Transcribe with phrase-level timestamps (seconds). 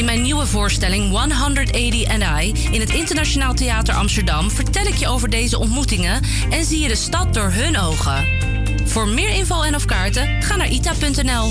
[0.00, 5.08] In mijn nieuwe voorstelling 180 and I in het Internationaal Theater Amsterdam vertel ik je
[5.08, 8.26] over deze ontmoetingen en zie je de stad door hun ogen.
[8.84, 11.50] Voor meer info en of kaarten ga naar ita.nl.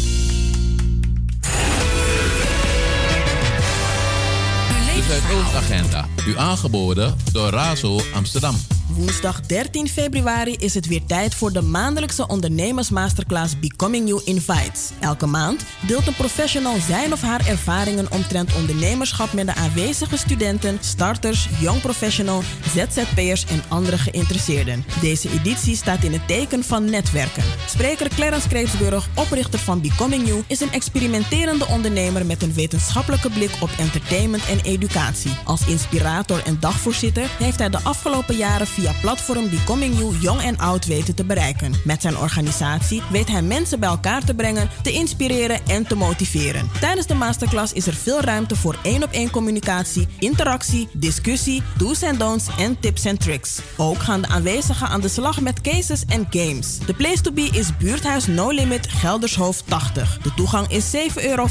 [4.95, 8.55] De Zuidoostagenda, u aangeboden door Razo Amsterdam.
[8.96, 14.90] Woensdag 13 februari is het weer tijd voor de maandelijkse ondernemersmasterclass Becoming You Invites.
[15.00, 20.77] Elke maand deelt een professional zijn of haar ervaringen omtrent ondernemerschap met de aanwezige studenten,
[20.82, 22.44] starters, young professional,
[22.76, 24.86] ZZP'ers en andere geïnteresseerden.
[25.02, 27.44] Deze editie staat in het teken van netwerken.
[27.68, 33.52] Spreker Clarence Kreetsburg, oprichter van Becoming You, is een experimenterende ondernemer met een wetenschappelijke blik
[33.62, 35.38] op entertainment en educatie.
[35.44, 40.58] Als inspirator en dagvoorzitter heeft hij de afgelopen jaren via platform Becoming You jong en
[40.58, 41.74] oud weten te bereiken.
[41.84, 46.70] Met zijn organisatie weet hij mensen bij elkaar te brengen, te inspireren en te motiveren.
[46.80, 52.02] Tijdens de masterclass is er veel ruimte voor één op één communicatie, interactie, discussie, do's
[52.02, 53.60] en don'ts en tips en tricks.
[53.77, 56.77] Ook gaan de aanwezigen aan de slag met cases en games.
[56.86, 60.18] De place to be is Buurthuis No Limit Geldershoofd 80.
[60.21, 61.48] De toegang is 7,50 euro.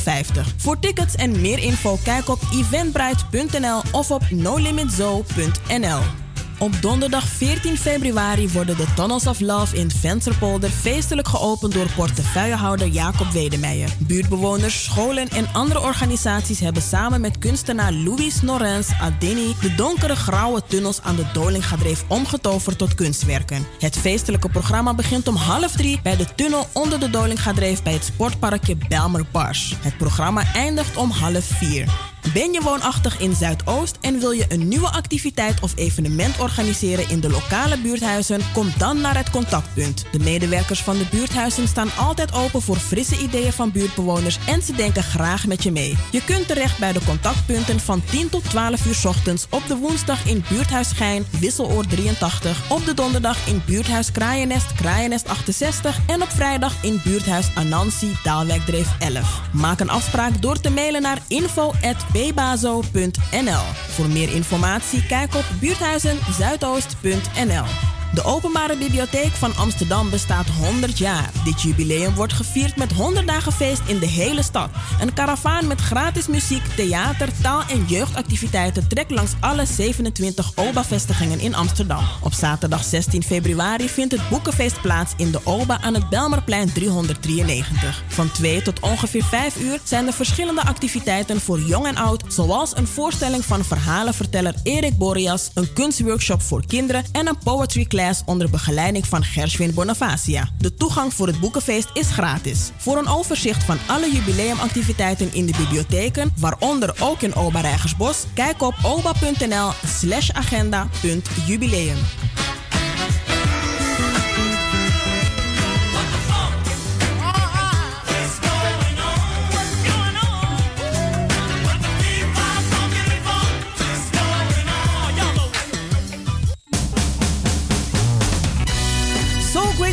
[0.56, 6.27] Voor tickets en meer info kijk op eventbrite.nl of op nolimitzo.nl.
[6.58, 12.86] Op donderdag 14 februari worden de Tunnels of Love in Vensterpolder feestelijk geopend door portefeuillehouder
[12.86, 13.90] Jacob Wedemeijer.
[13.98, 20.62] Buurtbewoners, scholen en andere organisaties hebben samen met kunstenaar Louis Norens Adini de donkere grauwe
[20.68, 23.66] tunnels aan de Dolingadreef omgetoverd tot kunstwerken.
[23.78, 28.04] Het feestelijke programma begint om half drie bij de tunnel onder de Dolingadreef bij het
[28.04, 29.74] sportparkje Belmer Bars.
[29.80, 32.16] Het programma eindigt om half vier.
[32.32, 37.20] Ben je woonachtig in Zuidoost en wil je een nieuwe activiteit of evenement organiseren in
[37.20, 38.40] de lokale buurthuizen?
[38.52, 40.04] Kom dan naar het contactpunt.
[40.12, 44.72] De medewerkers van de buurthuizen staan altijd open voor frisse ideeën van buurtbewoners en ze
[44.72, 45.96] denken graag met je mee.
[46.10, 50.26] Je kunt terecht bij de contactpunten van 10 tot 12 uur ochtends op de woensdag
[50.26, 56.30] in buurthuis Schijn, Wisseloor 83, op de donderdag in buurthuis Kraaiennest, Kraaiennest 68 en op
[56.30, 59.40] vrijdag in buurthuis Anansi, Daalwijkdreef 11.
[59.52, 63.64] Maak een afspraak door te mailen naar info@ bbazo.nl.
[63.88, 67.97] Voor meer informatie kijk op buurthuizenzuidoost.nl.
[68.18, 71.30] De Openbare Bibliotheek van Amsterdam bestaat 100 jaar.
[71.44, 74.70] Dit jubileum wordt gevierd met 100 dagen feest in de hele stad.
[75.00, 81.54] Een karavaan met gratis muziek, theater, taal- en jeugdactiviteiten trekt langs alle 27 OBA-vestigingen in
[81.54, 82.04] Amsterdam.
[82.22, 88.02] Op zaterdag 16 februari vindt het boekenfeest plaats in de OBA aan het Belmerplein 393.
[88.08, 92.76] Van 2 tot ongeveer 5 uur zijn er verschillende activiteiten voor jong en oud, zoals
[92.76, 98.50] een voorstelling van verhalenverteller Erik Boreas, een kunstworkshop voor kinderen en een poetry class onder
[98.50, 100.48] begeleiding van Gershwin Bonavacia.
[100.58, 102.70] De toegang voor het boekenfeest is gratis.
[102.76, 108.62] Voor een overzicht van alle jubileumactiviteiten in de bibliotheken, waaronder ook in Oba Rijgersbos, kijk
[108.62, 111.96] op oba.nl slash agenda.jubileum.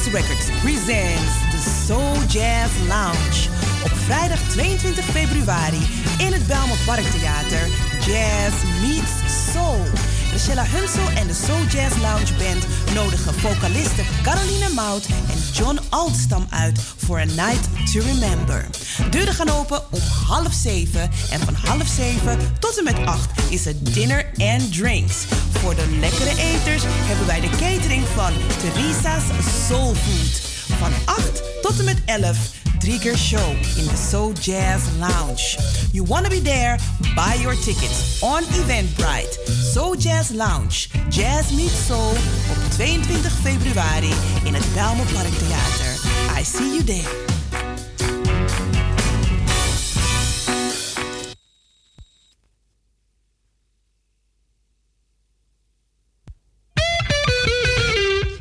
[0.05, 3.49] Grace Records presents the Soul Jazz Lounge.
[3.83, 5.79] Op vrijdag 22 februari
[6.17, 7.67] in het Belmer Parktheater.
[8.05, 10.14] Jazz meets Soul.
[10.35, 16.47] Michelle Hunsel en de Soul Jazz Lounge Band nodigen vocalisten Caroline Mout en John Altstam
[16.49, 18.65] uit voor a night to remember.
[19.09, 21.01] Deuren gaan open om half zeven
[21.31, 25.15] en van half zeven tot en met acht is het dinner and drinks.
[25.51, 29.23] Voor de lekkere eters hebben wij de catering van Theresa's
[29.67, 30.41] Soul Food.
[30.79, 35.57] Van 8 tot en met 11 drie keer show in de Soul Jazz Lounge.
[35.91, 36.77] You wanna be there?
[37.15, 39.39] Buy your tickets on Eventbrite.
[39.73, 40.87] Soul Jazz Lounge.
[41.09, 42.11] Jazz meets Soul
[42.49, 44.11] op 22 februari
[44.43, 45.93] in het Belmer Parktheater.
[46.39, 47.23] I see you there.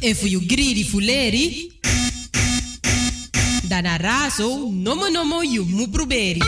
[0.01, 1.73] En voor you greedy fuleri.
[3.75, 6.39] Dan razo, nomo nomo you mu proberi.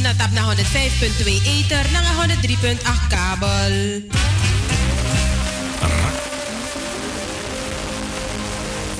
[0.00, 2.80] Na tap na 105.2 ether, na 103.8
[3.12, 4.08] kabel.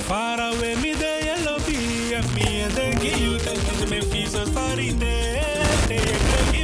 [0.05, 2.85] Far away me de yellow bee, me and the
[3.17, 3.41] you
[4.13, 5.41] me so sorry de
[5.89, 5.97] te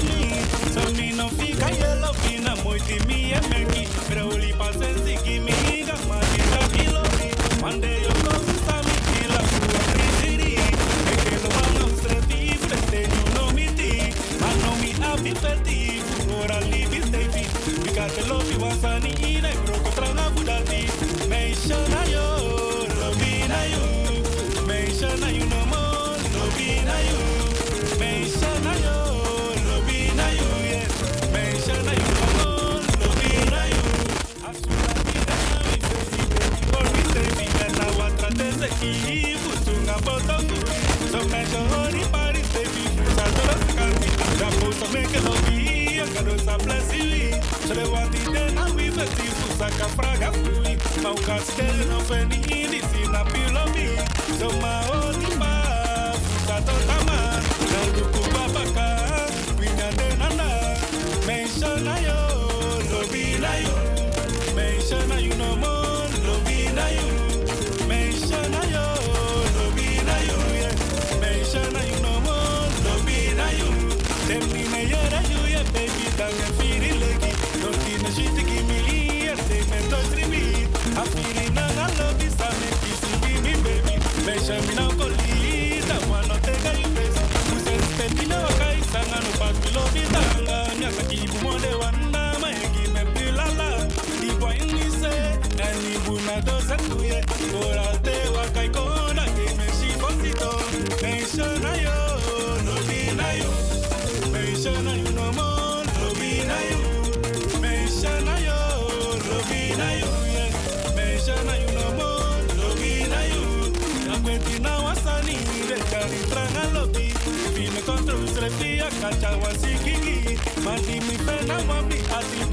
[0.06, 0.46] me.
[0.70, 3.87] So me no fica yellow bee na moiti me e meki,
[18.82, 20.88] sani ina broko tranga budati.
[21.30, 23.84] Meisha na yo, lobi na yo.
[24.68, 27.20] Meisha na you no more, lobi na yo.
[28.00, 28.96] Meisha na yo,
[29.68, 30.88] lobi na yo, yeah.
[31.34, 33.82] Meisha na you no more, lobi na yo.
[35.06, 36.22] Vida na mi baby,
[36.72, 37.46] por mi tevi,
[37.78, 38.92] na watra tese ki,
[39.38, 39.58] fui.
[41.12, 44.10] So meisha hori pari tevi, fusa dora skanti.
[44.40, 45.77] Japo so meke lobi,
[46.18, 47.32] angado sa blessi.
[47.68, 50.78] So de na wi fesi, fusa ka fraga fui.
[51.02, 53.98] Ma u kastele no feni, di si na pilobi.
[54.40, 58.27] So ma hori pa, fusa to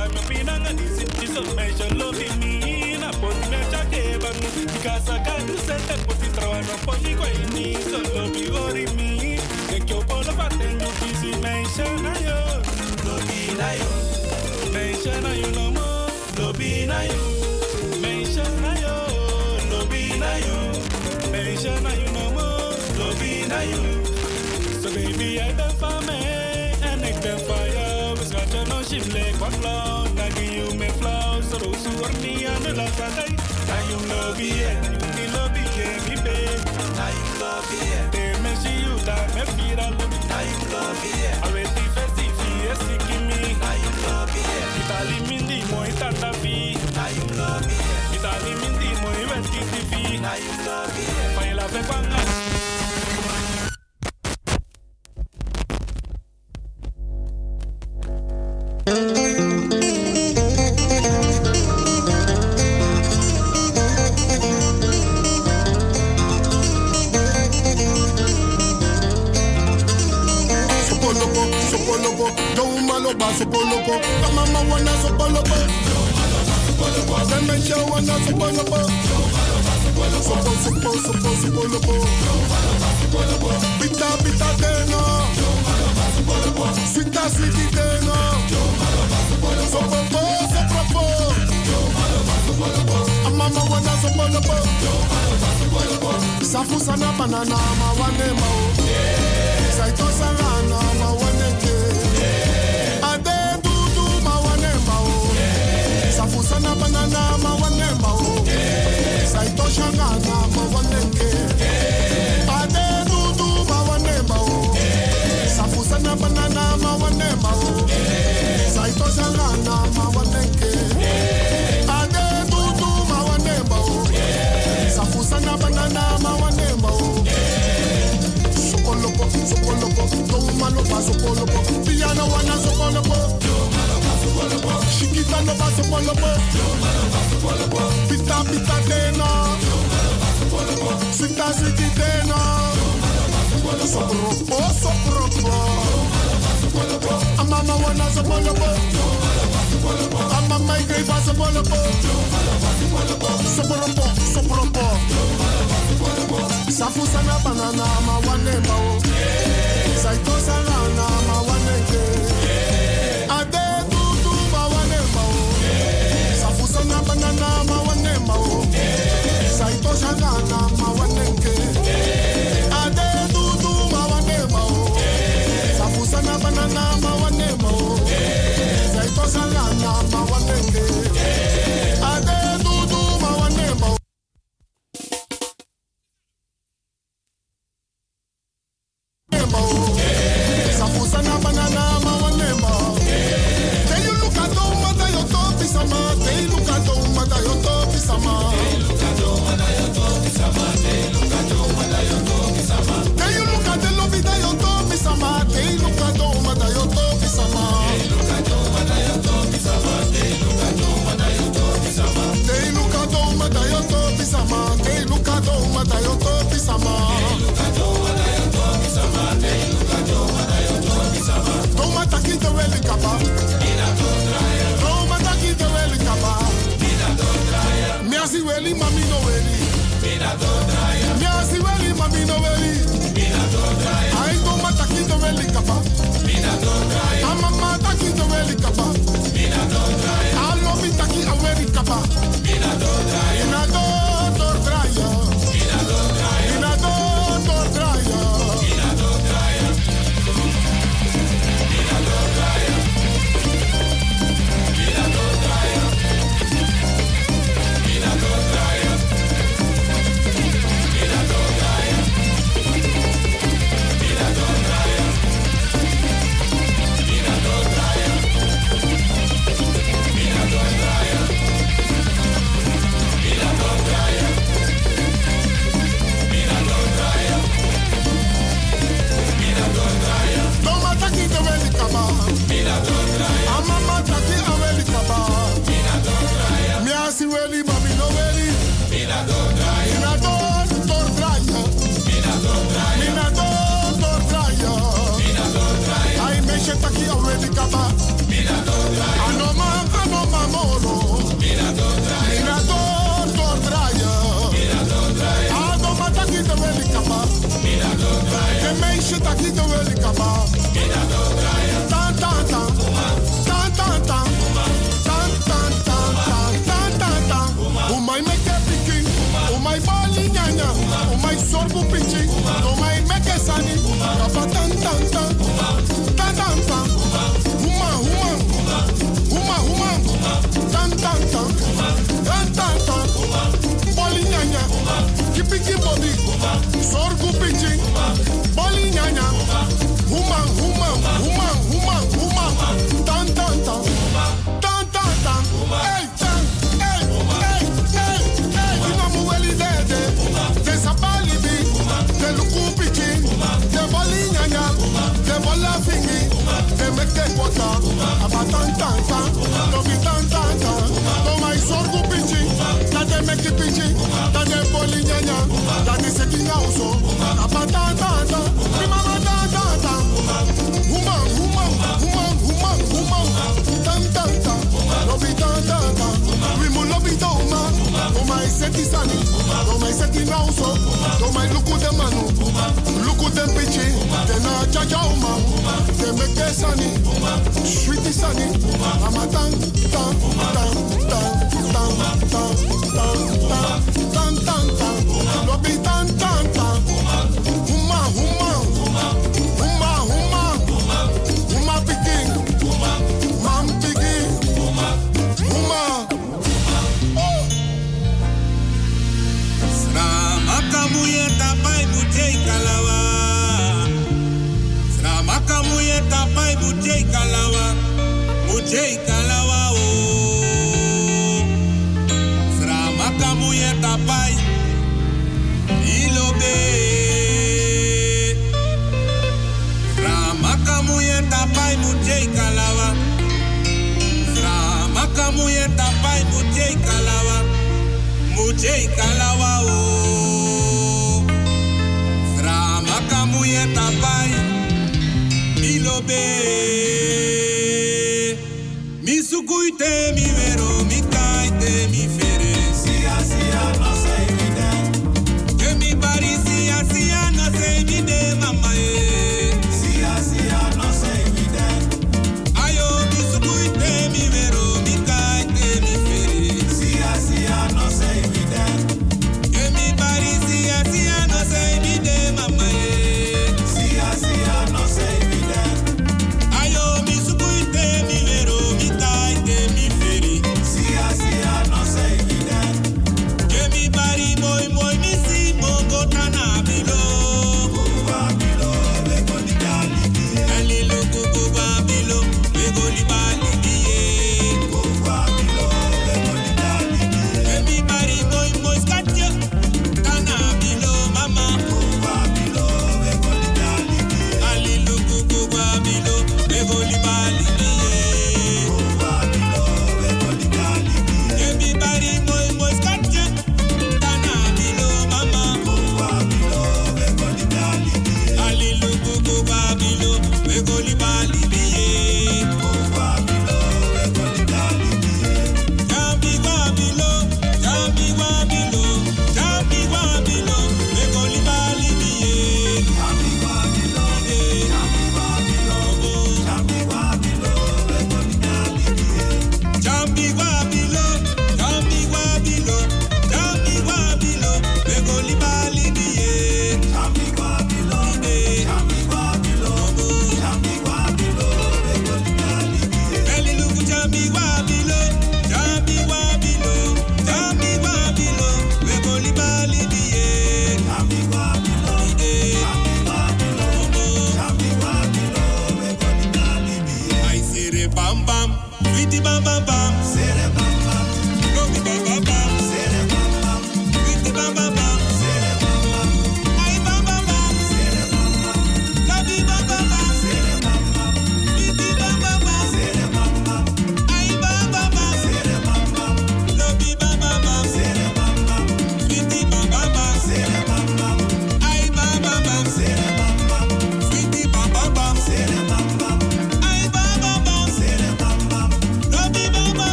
[0.00, 1.04] ati da mi pina nga disi.
[1.24, 4.48] Iso meisha lobi mi, na poti me chake bangu.
[4.76, 7.74] Ikasa kadu sete poti trawano poni kwa ini.
[7.90, 9.38] So lobi ori mi,
[9.70, 12.38] de kyo polo patenyo kisi meisha na yo.
[13.06, 13.88] Lobi na yo.
[14.72, 17.20] Meisha na you no more, lobi na yo.
[18.02, 18.94] Meisha na yo,
[19.70, 20.56] lobi na yo.
[21.32, 23.82] Meisha na you no more, lobi na yo.
[24.82, 26.39] So baby, jij bent van mij
[29.00, 30.06] no shimle kwa flow,
[30.40, 31.40] you me flow.
[31.42, 33.40] So su orni de laatste tijd.
[33.68, 34.82] Na you lobby yeah,
[35.16, 36.64] you lobby yeah, me babe.
[36.96, 40.18] Na you lobby yeah, te me si you da me fira lobby.
[40.28, 43.54] Na you lobby yeah, awe ti festi fi esi kimi.
[43.62, 46.76] Na you lobby yeah, itali mindi mo itata fi.
[46.96, 50.18] Na you lobby yeah, itali mindi mo iwenti ti fi.
[50.18, 52.59] Na you lobby yeah, fa la fe.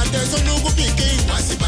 [0.00, 1.59] Wotuku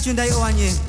[0.00, 0.79] 军戴帽呢。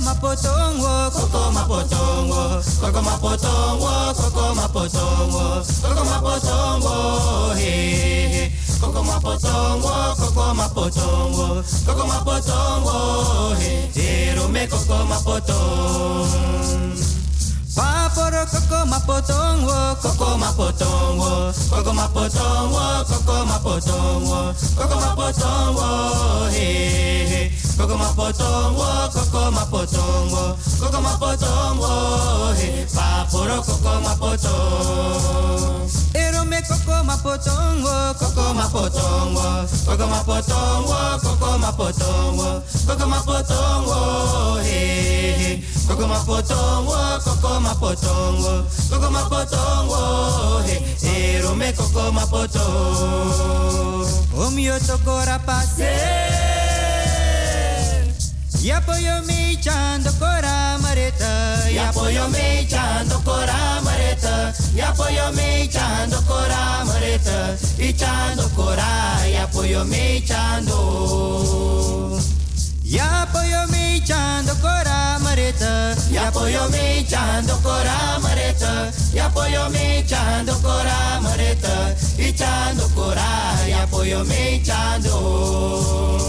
[0.00, 7.70] Koko mapotongo, koko mapotongo, koko mapotongo, koko mapotongo, koko mapotongo, he
[8.32, 8.52] he.
[8.80, 14.30] Koko mapotongo, koko mapotongo, koko mapotongo, he.
[14.30, 16.26] Ero me koko mapotongo.
[17.76, 18.44] Paporo
[18.86, 31.00] mapotongo, koko mapotongo, koko mapotongo, koko mapotongo, koko mapotongo, he Koko mapotongo, koko mapotongo, koko
[31.00, 32.84] mapotongo, he.
[32.94, 35.88] Paporo koko mapotongo.
[36.14, 45.64] Ero me koko mapotongo, koko mapotongo, koko mapotongo, koko mapotongo, koko mapotongo, he.
[45.88, 50.00] Koko mapotongo, koko mapotongo, koko mapotongo,
[50.68, 50.76] he.
[51.38, 54.06] Ero me koko mapotongo.
[54.36, 56.49] Omio tokora pase.
[58.62, 65.66] Yapo yo mi chando cora mareta, yapo yo mi chando cora mareta, yapo yo mi
[65.66, 72.20] chando cora mareta, y chando cora, yapo yo mi chando.
[72.84, 80.04] Yapo yo mi chando cora mareta, yapo yo mi chando cora mareta, yapo yo mi
[80.06, 83.56] chando cora mareta, y chando cora,
[84.04, 86.20] yo mi chando.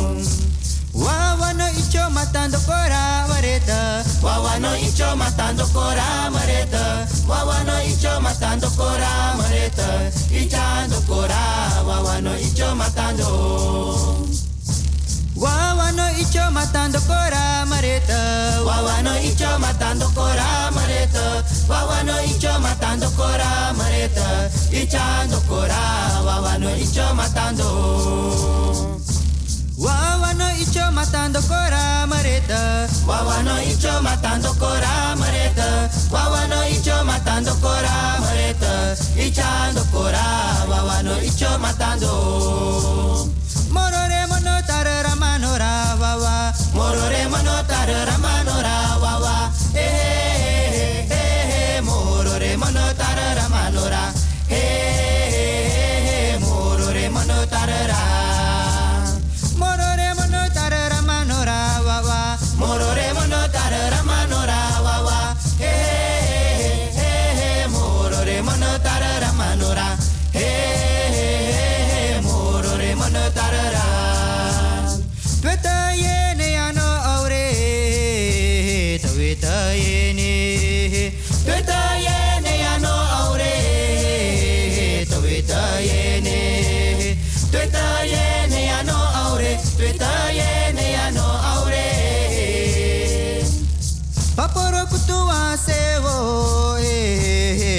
[0.93, 4.03] Wawa no icho matando cora mareta.
[4.21, 7.07] Wawa no icho matando cora mareta.
[7.27, 10.11] Wawa no icho matando cora mareta.
[10.31, 11.83] Ichando cora.
[11.87, 14.27] Wawa no icho matando.
[15.35, 18.61] Wawa no icho matando cora mareta.
[18.65, 21.43] Wawa no icho matando cora mareta.
[21.69, 24.49] Wawa no icho matando cora mareta.
[24.71, 26.21] Ichando cora.
[26.25, 28.91] Wawa no icho matando.
[29.81, 32.87] Wawa no icho matando cora mareta.
[33.07, 35.89] Wawa no icho matando cora mareta.
[36.11, 38.95] Wawa no icho matando cora mareta.
[39.17, 40.21] Ichando cora.
[40.69, 43.27] Wawa no icho matando.
[43.71, 46.53] Morore mono tarara manora wawa.
[46.73, 49.51] Morore mono tarara manora wawa.
[49.73, 51.81] Eh, eh, eh, eh, eh.
[51.81, 54.13] Morore mono tarara manora.
[54.47, 55.10] Eh,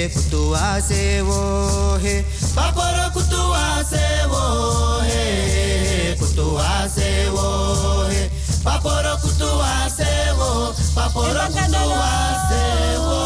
[0.09, 1.39] कुतुआ से वो
[2.03, 2.15] है
[2.55, 4.43] पापर कुतुआ से वो
[5.09, 7.47] है कुतुआ से वो
[8.11, 8.27] है
[8.65, 10.49] पापर कुतुआ से वो
[10.97, 12.15] पापर कुतुआ
[12.49, 13.21] से वो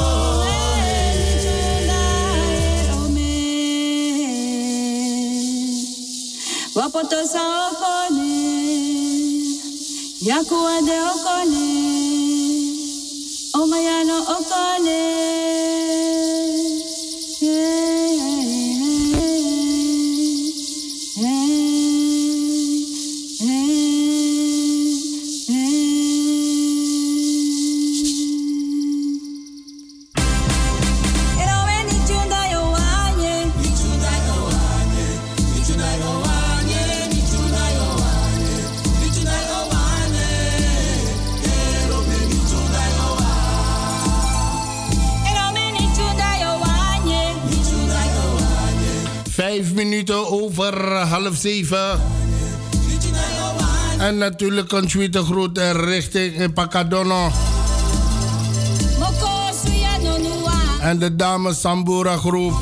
[6.77, 7.41] Wapoto sa
[7.73, 8.37] okone,
[10.21, 11.76] yakuwa de okone.
[53.97, 57.31] En natuurlijk een tweede groet richting Pacadono.
[60.81, 62.53] En de dame Sambura groep.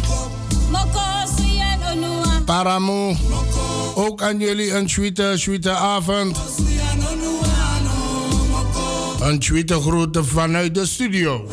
[2.45, 3.15] Paramo,
[3.95, 5.37] Ook aan jullie een tweede,
[5.69, 6.37] avond.
[9.21, 11.47] Een tweede groet vanuit de studio.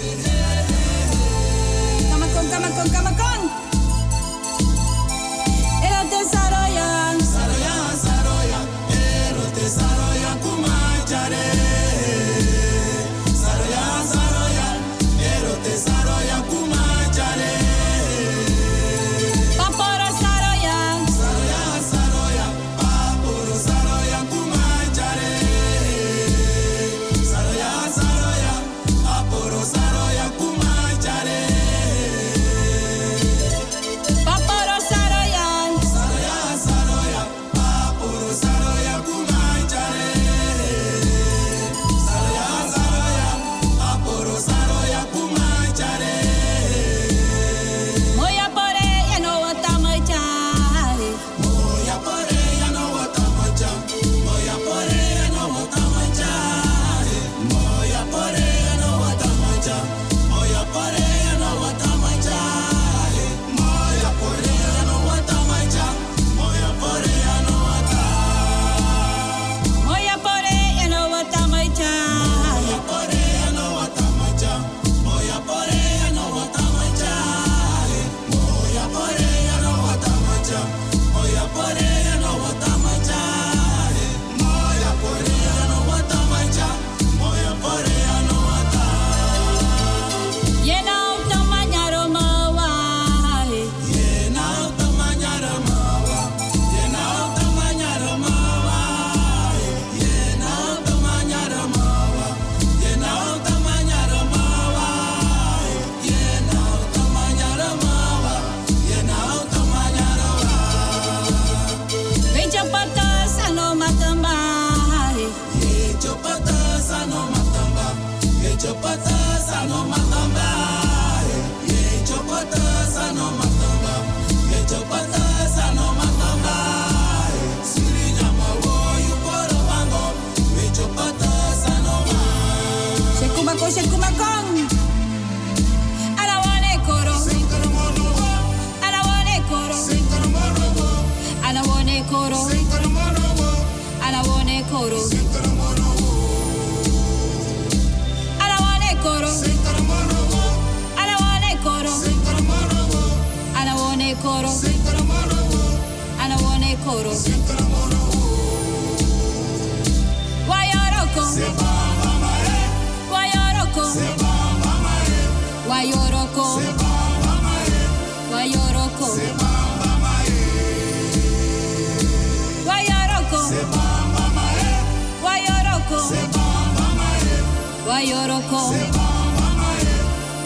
[178.03, 178.61] Wayoroko.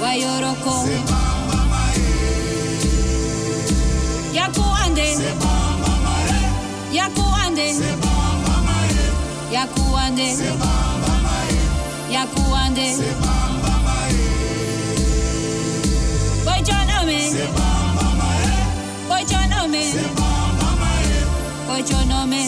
[0.03, 0.75] Wayoroko.
[4.35, 5.17] Yako ande.
[6.93, 7.69] Yako ande.
[9.53, 10.37] Yako ande.
[12.13, 12.97] Yako ande.
[16.45, 17.21] Boy John Ome.
[19.09, 19.93] Boy John Ome.
[21.67, 22.43] Boy John Ome.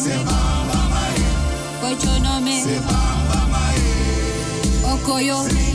[1.81, 2.98] Boy John Ome.
[5.09, 5.68] koyo.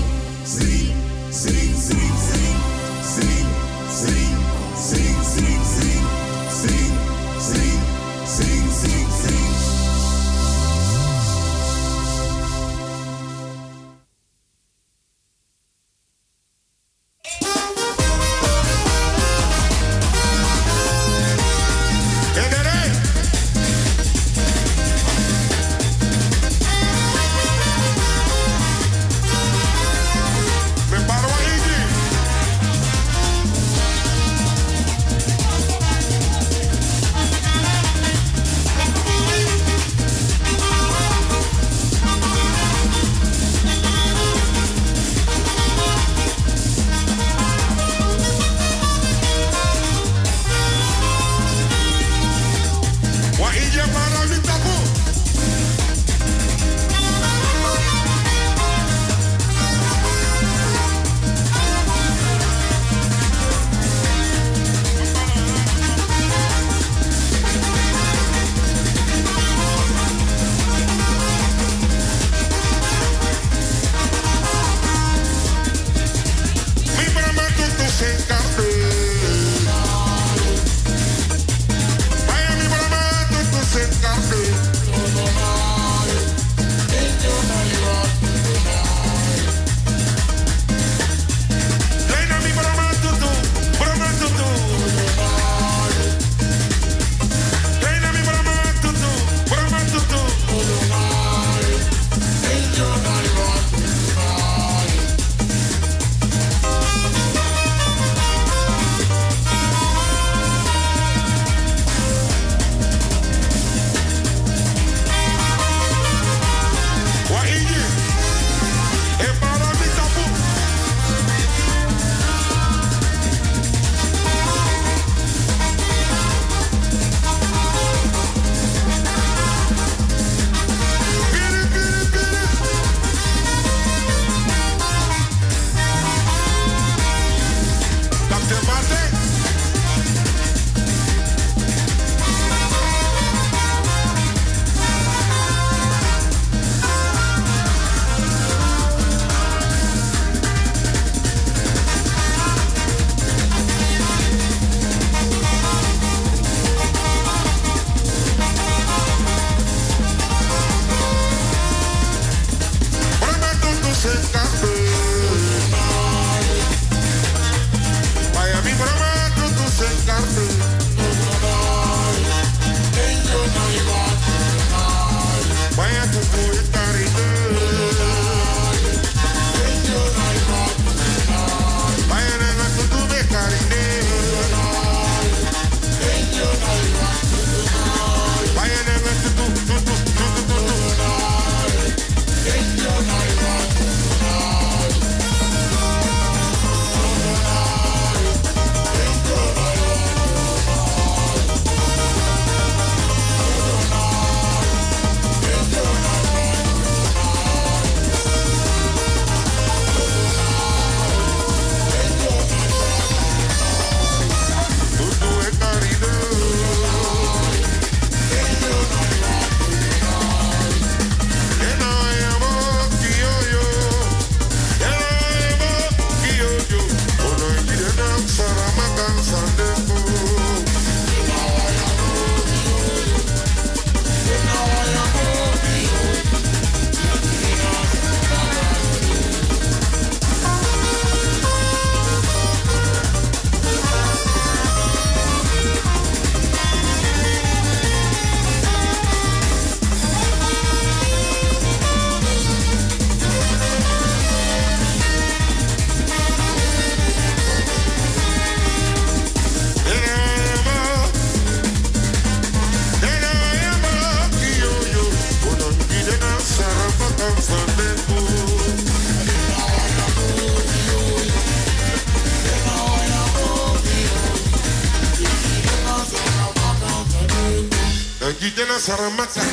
[278.84, 279.53] Saramata.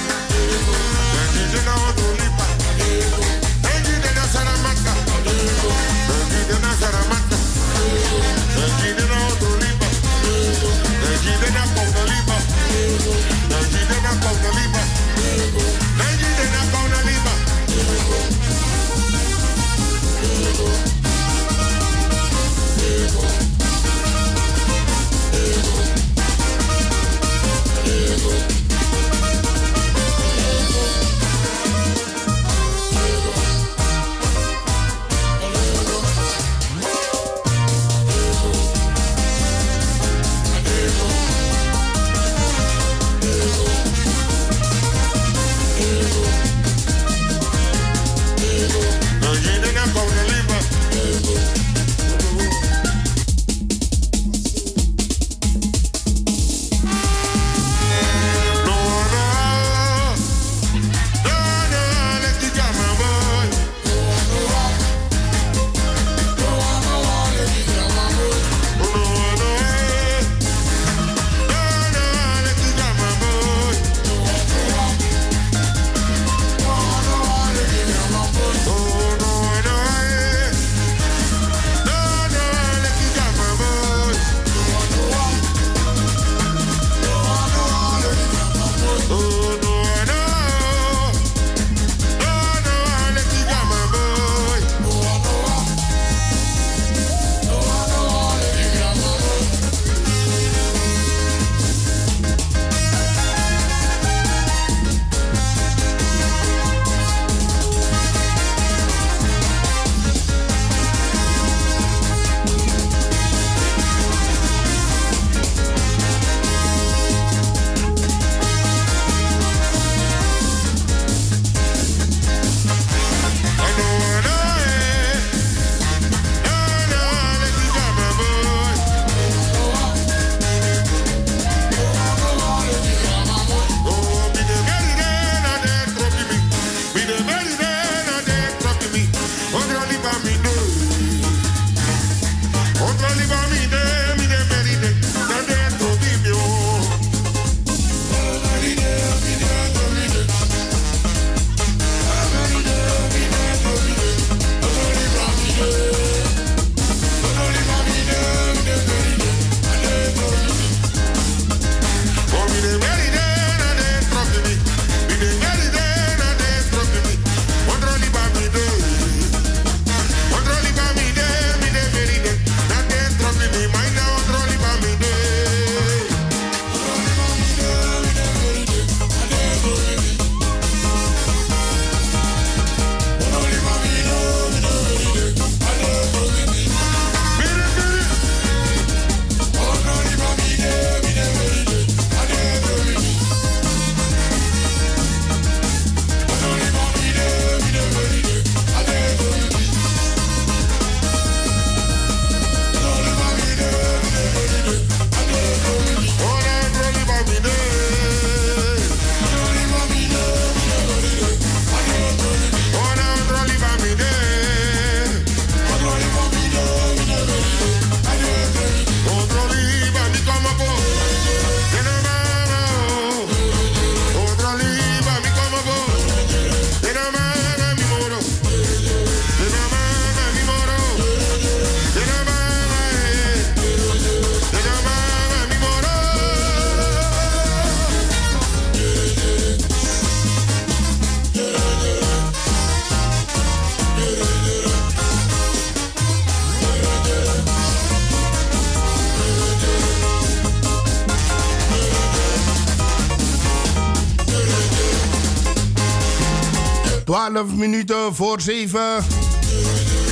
[257.28, 258.80] 12 minuten voor 7.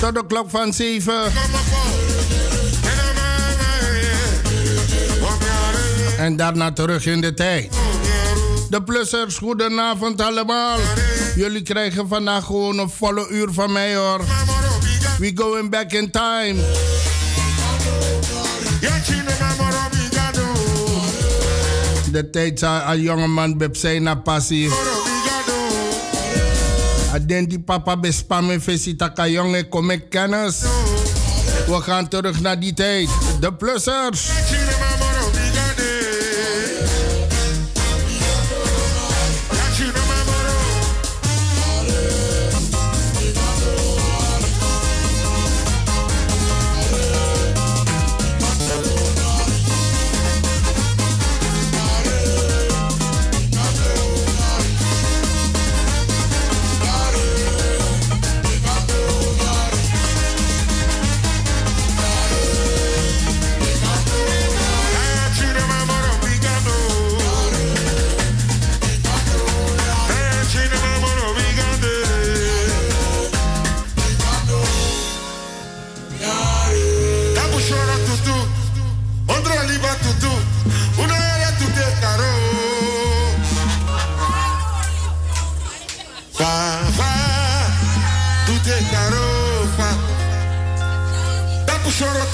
[0.01, 1.15] Tot de klok van 7.
[6.19, 7.75] En daarna terug in de tijd.
[8.71, 10.79] De plussers, goedenavond allemaal.
[11.37, 14.21] Jullie krijgen vandaag gewoon een volle uur van mij hoor.
[15.19, 16.55] We going back in time.
[22.13, 24.71] De tijd zal een jongeman bep zijn naar passie.
[27.19, 30.63] Adenti papa bespame visita ka jongen kom ik kennis.
[31.67, 33.09] We gaan terug naar die tijd.
[33.41, 34.31] De plussers.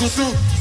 [0.08, 0.53] Tutu,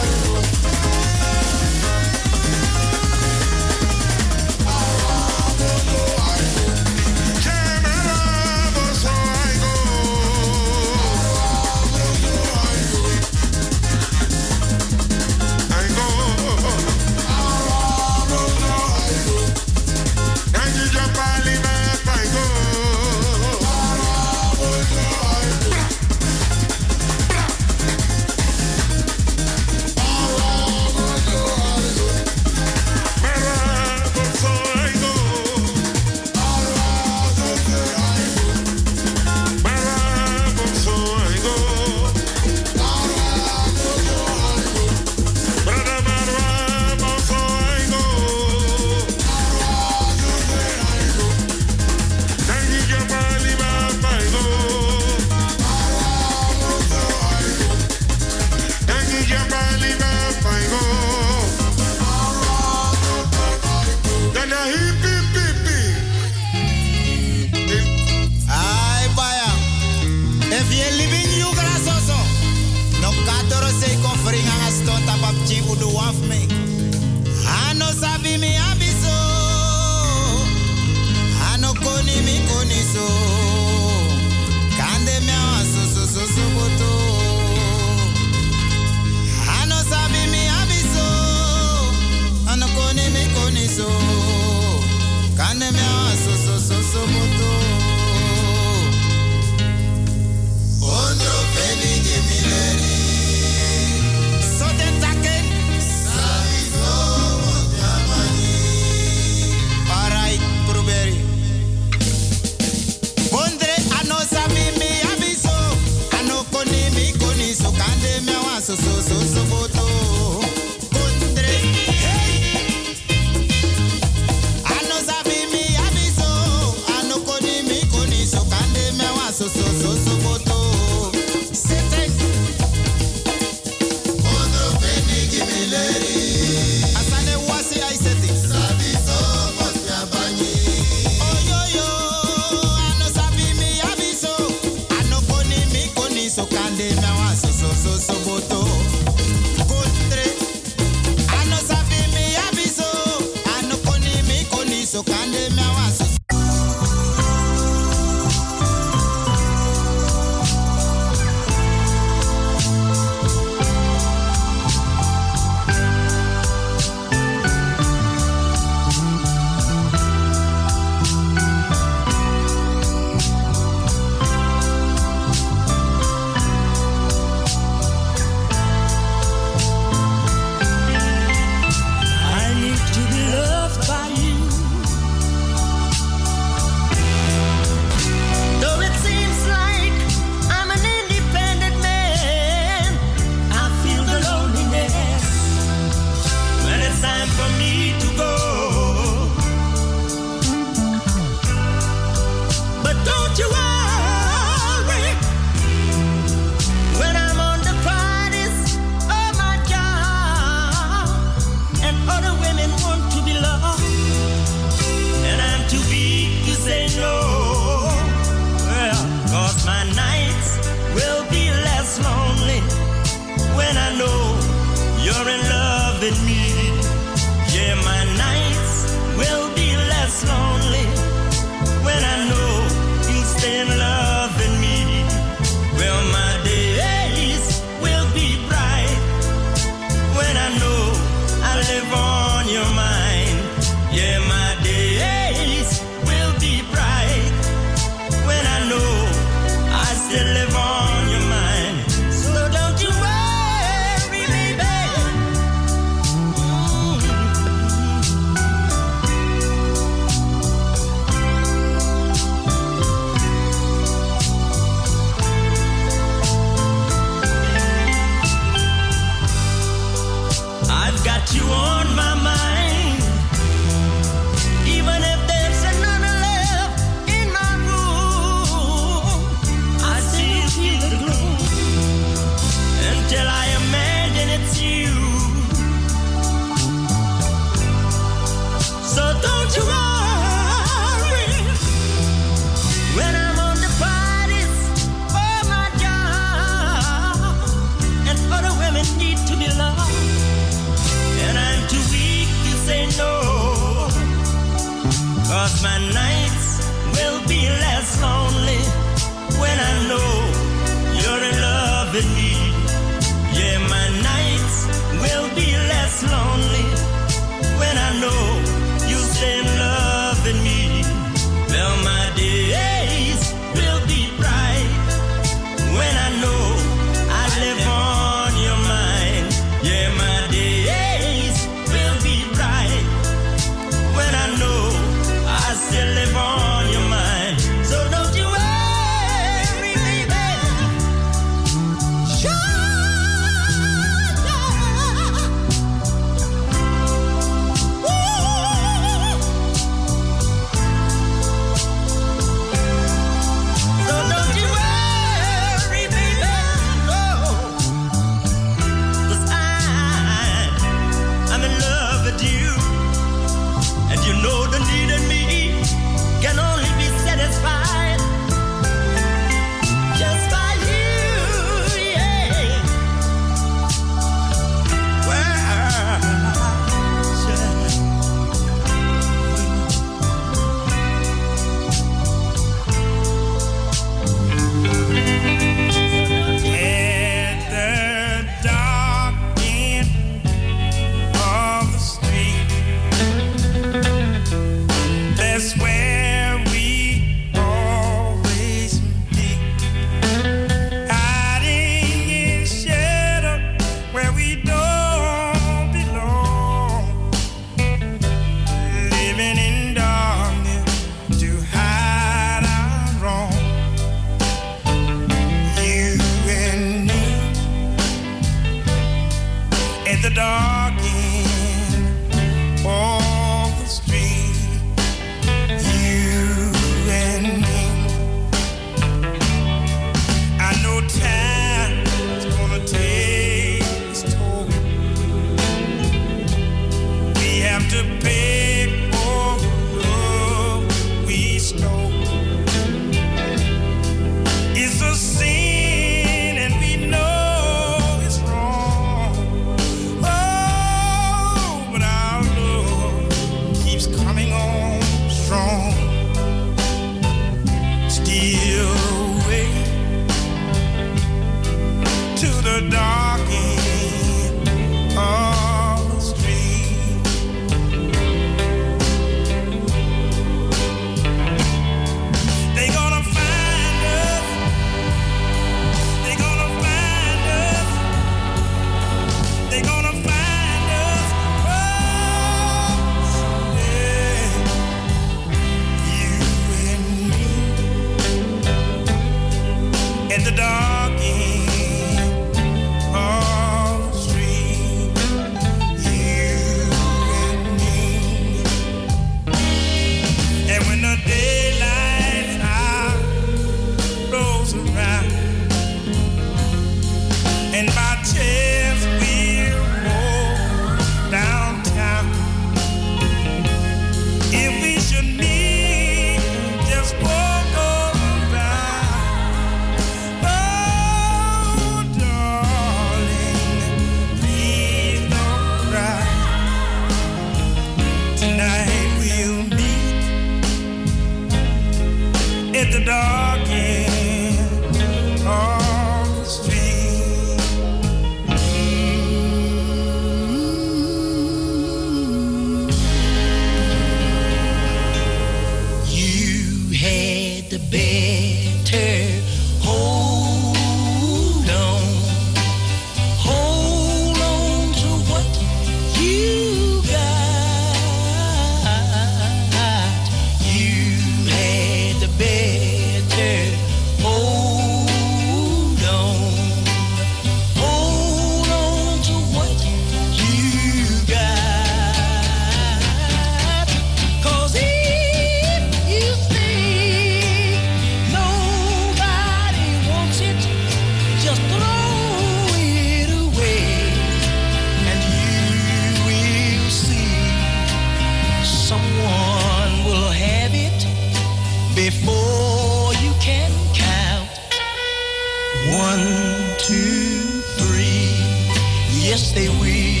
[599.36, 600.00] they will.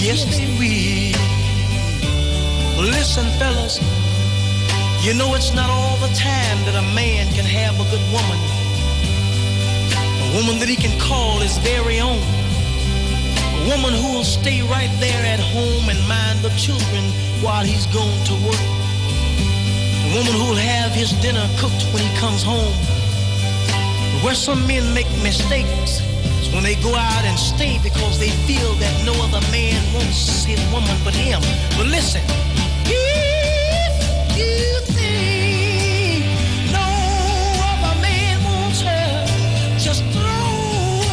[0.00, 1.12] Yes, they will.
[2.80, 3.76] Listen, fellas,
[5.04, 8.40] you know it's not all the time that a man can have a good woman.
[10.24, 12.24] A woman that he can call his very own.
[13.60, 17.04] A woman who will stay right there at home and mind the children
[17.44, 18.64] while he's gone to work.
[20.08, 22.72] A woman who will have his dinner cooked when he comes home.
[24.24, 26.00] Where some men make mistakes
[26.40, 30.44] is when they go out and stay because they feel that no other man wants
[30.44, 31.40] his woman but him.
[31.76, 32.22] But listen,
[32.86, 33.94] if
[34.36, 36.24] you think
[36.72, 36.88] no
[37.70, 39.26] other man wants her,
[39.78, 40.48] just throw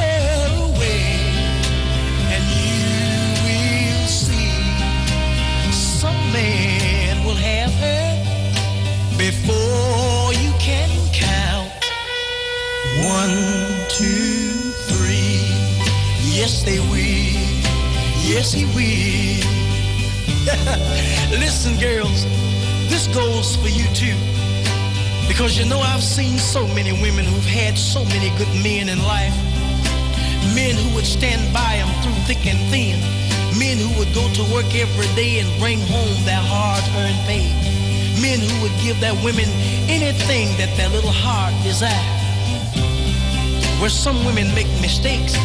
[0.01, 1.11] her away
[2.33, 2.79] and you
[3.45, 4.51] will see
[5.71, 8.05] some man will have her
[9.17, 11.71] before you can count.
[13.03, 13.35] One,
[13.89, 14.46] two.
[16.47, 17.35] Yes, they will.
[18.23, 19.43] Yes, he will.
[21.43, 22.23] Listen, girls,
[22.87, 24.15] this goes for you too.
[25.27, 29.03] Because you know, I've seen so many women who've had so many good men in
[29.03, 29.35] life.
[30.55, 32.95] Men who would stand by them through thick and thin.
[33.59, 37.51] Men who would go to work every day and bring home their hard earned pay.
[38.23, 39.51] Men who would give their women
[39.91, 41.91] anything that their little heart desired.
[43.81, 45.35] Where some women make mistakes.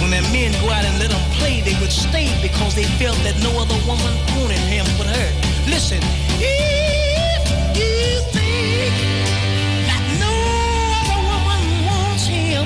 [0.00, 3.16] When their men go out and let them play, they would stay because they felt
[3.22, 5.28] that no other woman wanted him but her.
[5.68, 6.00] Listen,
[6.40, 7.42] if
[7.76, 8.94] you think
[9.88, 10.32] that no
[11.00, 12.64] other woman wants him,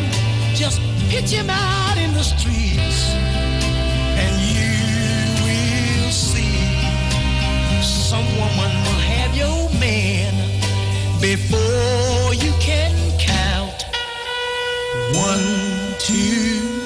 [0.55, 0.81] just
[1.11, 3.15] pitch him out in the streets
[4.15, 4.79] and you
[5.43, 6.55] will see
[7.83, 10.33] some woman will have your man
[11.21, 13.87] before you can count.
[15.17, 15.43] One,
[15.99, 16.84] two.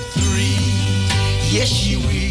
[1.51, 2.28] Yes, you will.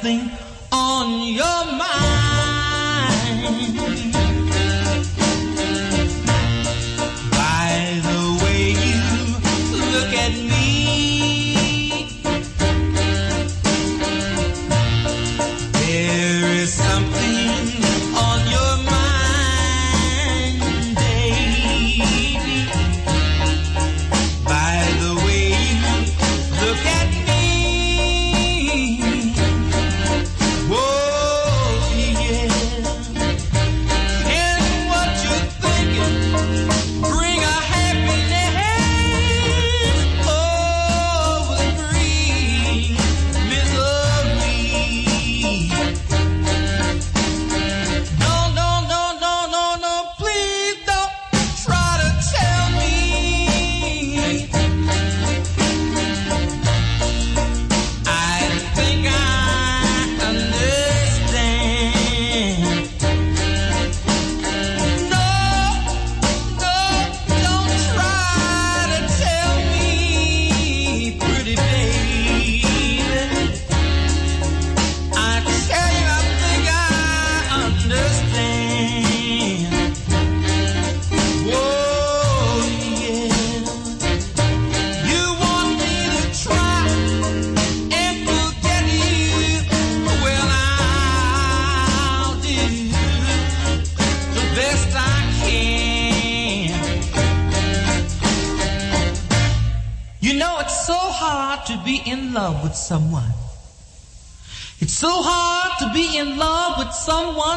[0.00, 0.37] Something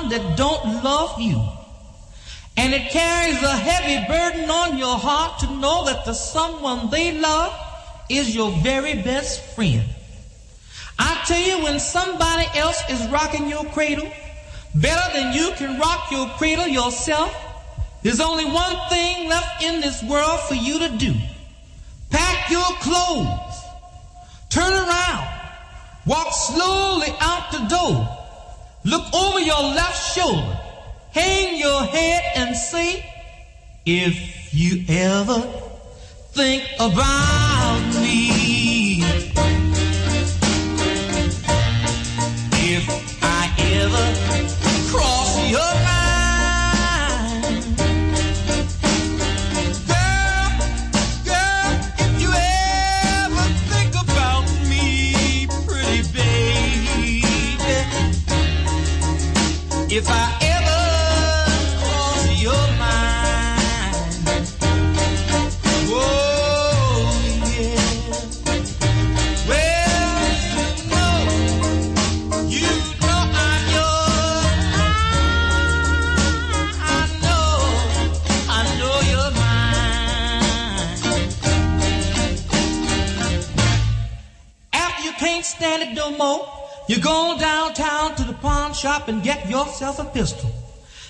[0.10, 1.42] that don't love you.
[2.58, 7.18] And it carries a heavy burden on your heart to know that the someone they
[7.18, 7.54] love
[8.10, 9.84] is your very best friend.
[11.00, 14.12] I tell you, when somebody else is rocking your cradle
[14.76, 17.34] better than you can rock your cradle yourself,
[18.04, 21.14] there's only one thing left in this world for you to do.
[22.10, 23.64] Pack your clothes,
[24.50, 25.28] turn around,
[26.06, 28.21] walk slowly out the door,
[28.84, 30.58] look over your left shoulder,
[31.12, 33.06] hang your head and say,
[33.86, 35.42] if you ever
[36.34, 37.51] think about
[88.82, 90.50] shop and get yourself a pistol.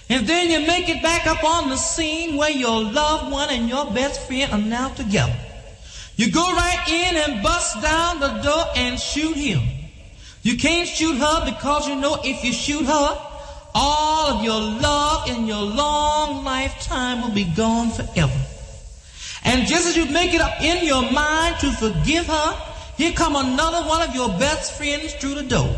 [0.09, 3.69] And then you make it back up on the scene where your loved one and
[3.69, 5.35] your best friend are now together.
[6.17, 9.61] You go right in and bust down the door and shoot him.
[10.43, 13.27] You can't shoot her because you know if you shoot her,
[13.73, 18.41] all of your love and your long lifetime will be gone forever.
[19.45, 22.57] And just as you make it up in your mind to forgive her,
[22.97, 25.73] here come another one of your best friends through the door.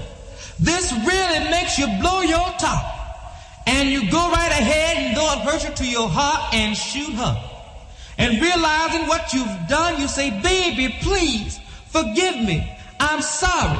[0.59, 2.85] This really makes you blow your top.
[3.65, 7.13] And you go right ahead and though it hurts you to your heart and shoot
[7.13, 7.49] her.
[8.17, 12.77] And realizing what you've done, you say, baby, please forgive me.
[12.99, 13.79] I'm sorry.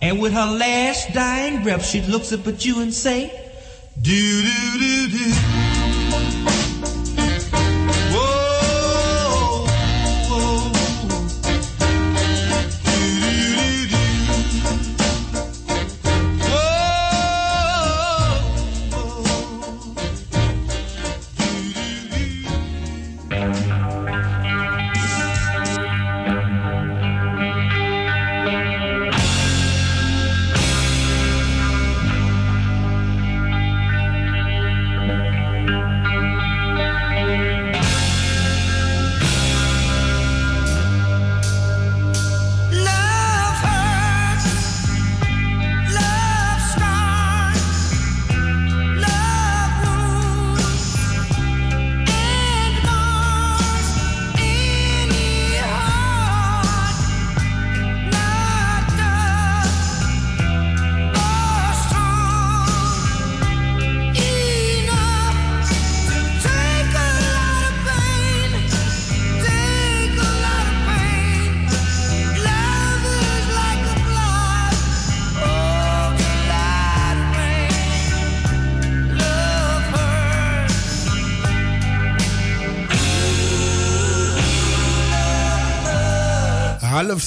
[0.00, 3.32] And with her last dying breath, she looks up at you and say,
[4.00, 5.67] do do do do.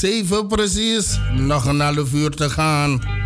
[0.01, 1.19] 7 precies.
[1.35, 3.20] Nog een half uur te gaan.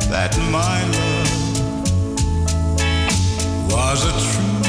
[0.09, 1.33] that my love
[3.71, 4.59] was a true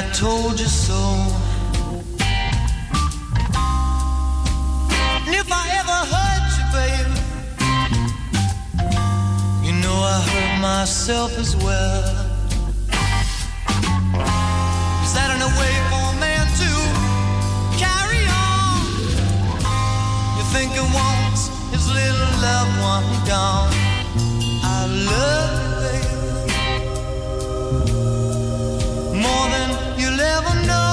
[0.00, 0.94] I told you so.
[5.26, 7.20] And if I ever hurt you, baby,
[9.66, 12.04] you know I hurt myself as well.
[15.04, 16.70] Is that in a way for a man to
[17.76, 18.80] carry on?
[20.38, 23.74] You think he wants his little loved one gone?
[24.64, 24.80] I
[25.12, 25.72] love you,
[29.12, 29.79] baby, more than
[30.42, 30.89] never know.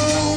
[0.00, 0.29] Богу.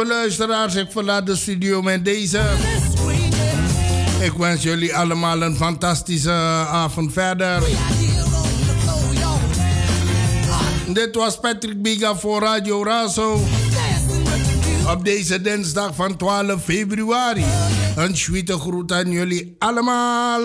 [0.00, 2.40] lieve luisteraars, ik verlaat de studio met deze.
[4.20, 6.30] Ik wens jullie allemaal een fantastische
[6.68, 7.62] avond verder.
[10.86, 13.40] Dit was Patrick Biga voor Radio Razo.
[14.90, 17.44] Op deze dinsdag van 12 februari.
[17.96, 20.40] Een sweete groet aan jullie allemaal.